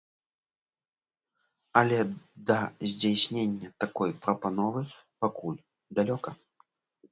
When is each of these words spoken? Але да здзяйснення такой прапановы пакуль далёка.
Але 1.81 1.99
да 2.47 2.57
здзяйснення 2.93 3.69
такой 3.85 4.11
прапановы 4.25 4.81
пакуль 5.27 5.63
далёка. 6.01 6.29